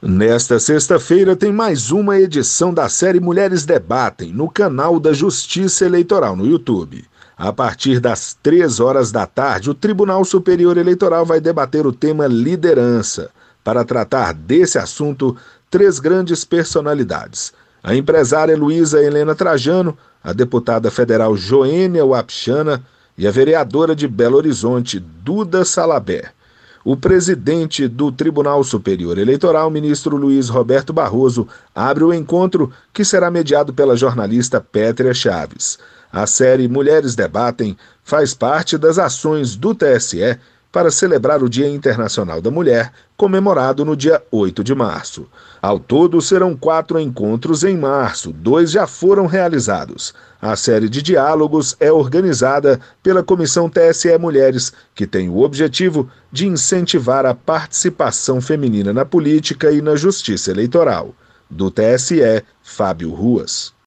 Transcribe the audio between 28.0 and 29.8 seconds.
Tribunal Superior Eleitoral,